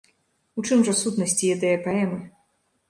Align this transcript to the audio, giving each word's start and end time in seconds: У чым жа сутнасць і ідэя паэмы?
У 0.61 0.65
чым 0.67 0.79
жа 0.89 0.95
сутнасць 1.01 1.39
і 1.43 1.53
ідэя 1.59 1.77
паэмы? 1.91 2.19